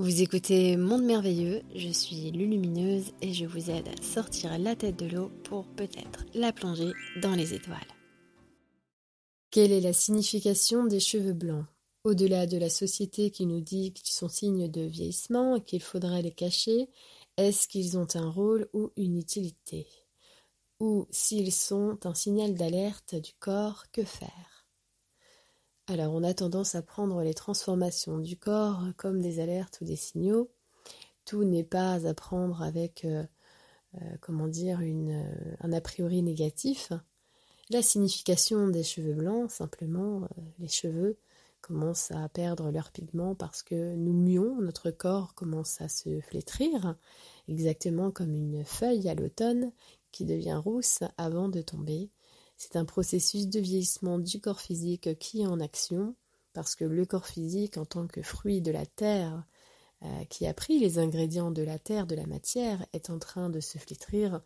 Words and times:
Vous 0.00 0.22
écoutez 0.22 0.78
Monde 0.78 1.02
Merveilleux, 1.02 1.60
je 1.76 1.90
suis 1.90 2.30
Lulumineuse 2.30 3.12
et 3.20 3.34
je 3.34 3.44
vous 3.44 3.68
aide 3.68 3.86
à 3.86 4.02
sortir 4.02 4.58
la 4.58 4.74
tête 4.74 4.98
de 4.98 5.04
l'eau 5.04 5.30
pour 5.44 5.66
peut-être 5.66 6.24
la 6.32 6.54
plonger 6.54 6.92
dans 7.20 7.34
les 7.34 7.52
étoiles. 7.52 7.76
Quelle 9.50 9.72
est 9.72 9.82
la 9.82 9.92
signification 9.92 10.86
des 10.86 11.00
cheveux 11.00 11.34
blancs? 11.34 11.66
Au-delà 12.04 12.46
de 12.46 12.56
la 12.56 12.70
société 12.70 13.30
qui 13.30 13.44
nous 13.44 13.60
dit 13.60 13.92
qu'ils 13.92 14.14
sont 14.14 14.30
signes 14.30 14.70
de 14.70 14.80
vieillissement 14.80 15.56
et 15.56 15.60
qu'il 15.60 15.82
faudrait 15.82 16.22
les 16.22 16.32
cacher, 16.32 16.88
est-ce 17.36 17.68
qu'ils 17.68 17.98
ont 17.98 18.08
un 18.14 18.30
rôle 18.30 18.70
ou 18.72 18.92
une 18.96 19.18
utilité? 19.18 19.86
Ou 20.80 21.06
s'ils 21.10 21.52
sont 21.52 21.98
un 22.04 22.14
signal 22.14 22.54
d'alerte 22.54 23.16
du 23.16 23.32
corps, 23.38 23.84
que 23.92 24.04
faire? 24.04 24.49
Alors 25.90 26.14
on 26.14 26.22
a 26.22 26.32
tendance 26.34 26.76
à 26.76 26.82
prendre 26.82 27.20
les 27.22 27.34
transformations 27.34 28.18
du 28.18 28.36
corps 28.36 28.84
comme 28.96 29.20
des 29.20 29.40
alertes 29.40 29.78
ou 29.80 29.84
des 29.84 29.96
signaux. 29.96 30.48
Tout 31.24 31.42
n'est 31.42 31.64
pas 31.64 32.06
à 32.06 32.14
prendre 32.14 32.62
avec, 32.62 33.04
euh, 33.04 33.24
euh, 33.96 34.16
comment 34.20 34.46
dire, 34.46 34.78
euh, 34.82 35.54
un 35.60 35.72
a 35.72 35.80
priori 35.80 36.22
négatif. 36.22 36.92
La 37.70 37.82
signification 37.82 38.68
des 38.68 38.84
cheveux 38.84 39.14
blancs, 39.14 39.50
simplement, 39.50 40.28
les 40.60 40.68
cheveux 40.68 41.16
commencent 41.60 42.12
à 42.12 42.28
perdre 42.28 42.70
leur 42.70 42.92
pigment 42.92 43.34
parce 43.34 43.62
que 43.64 43.94
nous 43.96 44.12
muons, 44.12 44.60
notre 44.60 44.90
corps 44.92 45.34
commence 45.34 45.80
à 45.80 45.88
se 45.88 46.20
flétrir, 46.20 46.96
exactement 47.48 48.12
comme 48.12 48.34
une 48.34 48.64
feuille 48.64 49.08
à 49.08 49.14
l'automne 49.14 49.72
qui 50.12 50.24
devient 50.24 50.60
rousse 50.64 51.00
avant 51.16 51.48
de 51.48 51.62
tomber. 51.62 52.10
C'est 52.62 52.76
un 52.76 52.84
processus 52.84 53.48
de 53.48 53.58
vieillissement 53.58 54.18
du 54.18 54.38
corps 54.38 54.60
physique 54.60 55.18
qui 55.18 55.40
est 55.40 55.46
en 55.46 55.60
action, 55.60 56.14
parce 56.52 56.74
que 56.74 56.84
le 56.84 57.06
corps 57.06 57.26
physique, 57.26 57.78
en 57.78 57.86
tant 57.86 58.06
que 58.06 58.20
fruit 58.20 58.60
de 58.60 58.70
la 58.70 58.84
terre, 58.84 59.46
euh, 60.02 60.24
qui 60.28 60.46
a 60.46 60.52
pris 60.52 60.78
les 60.78 60.98
ingrédients 60.98 61.50
de 61.50 61.62
la 61.62 61.78
terre, 61.78 62.06
de 62.06 62.14
la 62.14 62.26
matière, 62.26 62.84
est 62.92 63.08
en 63.08 63.18
train 63.18 63.48
de 63.48 63.60
se 63.60 63.78
flétrir, 63.78 64.42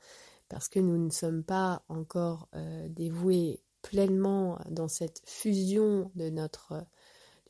parce 0.48 0.68
que 0.68 0.78
nous 0.78 0.96
ne 0.96 1.10
sommes 1.10 1.42
pas 1.42 1.82
encore 1.88 2.48
euh, 2.54 2.88
dévoués 2.88 3.64
pleinement 3.82 4.60
dans 4.70 4.86
cette 4.86 5.20
fusion 5.26 6.12
de 6.14 6.30
notre, 6.30 6.86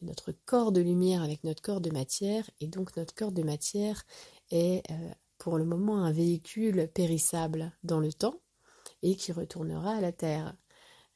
de 0.00 0.06
notre 0.06 0.32
corps 0.46 0.72
de 0.72 0.80
lumière 0.80 1.22
avec 1.22 1.44
notre 1.44 1.60
corps 1.60 1.82
de 1.82 1.90
matière, 1.90 2.48
et 2.60 2.68
donc 2.68 2.96
notre 2.96 3.14
corps 3.14 3.32
de 3.32 3.42
matière 3.42 4.02
est 4.50 4.82
euh, 4.90 5.10
pour 5.36 5.58
le 5.58 5.66
moment 5.66 6.02
un 6.02 6.10
véhicule 6.12 6.88
périssable 6.94 7.70
dans 7.82 8.00
le 8.00 8.14
temps, 8.14 8.40
et 9.02 9.16
qui 9.16 9.32
retournera 9.32 9.96
à 9.96 10.00
la 10.00 10.12
Terre. 10.12 10.54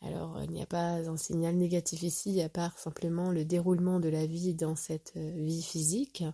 Alors 0.03 0.41
il 0.45 0.51
n'y 0.51 0.62
a 0.62 0.67
pas 0.67 1.09
un 1.09 1.17
signal 1.17 1.57
négatif 1.57 2.03
ici, 2.03 2.41
à 2.41 2.48
part 2.48 2.79
simplement 2.79 3.31
le 3.31 3.45
déroulement 3.45 4.01
de 4.01 4.09
la 4.09 4.27
vie 4.27 4.55
dans 4.55 4.77
cette 4.77 5.15
euh, 5.17 5.33
vie 5.37 5.62
physique. 5.62 6.25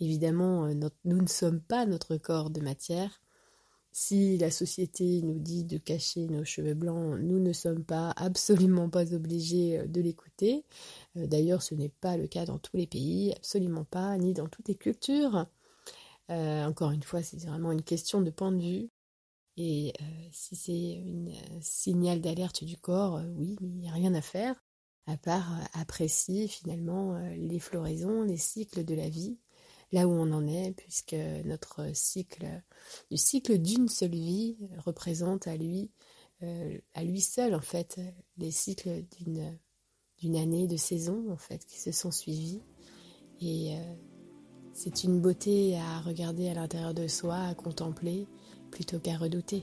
Évidemment, 0.00 0.66
euh, 0.66 0.74
nous 1.04 1.20
ne 1.20 1.26
sommes 1.26 1.60
pas 1.60 1.84
notre 1.86 2.16
corps 2.16 2.50
de 2.50 2.60
matière. 2.60 3.20
Si 3.92 4.38
la 4.38 4.50
société 4.50 5.20
nous 5.22 5.38
dit 5.38 5.64
de 5.64 5.78
cacher 5.78 6.26
nos 6.28 6.44
cheveux 6.44 6.74
blancs, 6.74 7.18
nous 7.20 7.40
ne 7.40 7.52
sommes 7.52 7.84
pas 7.84 8.10
absolument 8.16 8.88
pas 8.88 9.12
obligés 9.14 9.80
euh, 9.80 9.86
de 9.86 10.00
l'écouter. 10.00 10.64
D'ailleurs, 11.16 11.62
ce 11.62 11.74
n'est 11.74 11.88
pas 11.88 12.16
le 12.16 12.28
cas 12.28 12.46
dans 12.46 12.58
tous 12.58 12.76
les 12.76 12.86
pays, 12.86 13.32
absolument 13.36 13.84
pas, 13.84 14.16
ni 14.18 14.32
dans 14.32 14.48
toutes 14.48 14.68
les 14.68 14.76
cultures. 14.76 15.46
encore 16.28 16.92
une 16.92 17.02
fois, 17.02 17.22
c'est 17.22 17.44
vraiment 17.44 17.72
une 17.72 17.82
question 17.82 18.22
de 18.22 18.30
point 18.30 18.52
de 18.52 18.62
vue. 18.62 18.90
Et 19.56 19.92
euh, 20.00 20.04
si 20.30 20.56
c'est 20.56 21.02
un 21.04 21.26
euh, 21.28 21.58
signal 21.60 22.20
d'alerte 22.20 22.64
du 22.64 22.76
corps, 22.76 23.16
euh, 23.16 23.32
oui, 23.36 23.56
il 23.60 23.76
n'y 23.76 23.88
a 23.88 23.92
rien 23.92 24.14
à 24.14 24.22
faire, 24.22 24.64
à 25.06 25.16
part 25.16 25.60
apprécier 25.74 26.48
finalement 26.48 27.18
les 27.36 27.58
floraisons, 27.58 28.22
les 28.22 28.36
cycles 28.36 28.84
de 28.84 28.94
la 28.94 29.08
vie, 29.08 29.36
là 29.90 30.06
où 30.06 30.12
on 30.12 30.32
en 30.32 30.46
est, 30.46 30.72
puisque 30.76 31.16
notre 31.44 31.90
cycle, 31.92 32.46
le 33.10 33.16
cycle 33.16 33.58
d'une 33.58 33.88
seule 33.88 34.12
vie 34.12 34.56
représente 34.78 35.48
à 35.48 35.56
lui, 35.56 35.90
à 36.94 37.02
lui 37.02 37.20
seul 37.20 37.56
en 37.56 37.60
fait, 37.60 38.00
les 38.36 38.52
cycles 38.52 39.04
d'une 39.18 39.58
d'une 40.18 40.36
année 40.36 40.68
de 40.68 40.76
saison 40.76 41.32
en 41.32 41.36
fait 41.36 41.66
qui 41.66 41.80
se 41.80 41.90
sont 41.90 42.12
suivis. 42.12 42.62
Et 43.40 43.76
c'est 44.72 45.02
une 45.02 45.20
beauté 45.20 45.76
à 45.78 46.00
regarder 46.00 46.48
à 46.48 46.54
l'intérieur 46.54 46.94
de 46.94 47.08
soi, 47.08 47.38
à 47.38 47.56
contempler 47.56 48.28
plutôt 48.72 48.98
qu'à 48.98 49.16
redouter. 49.16 49.62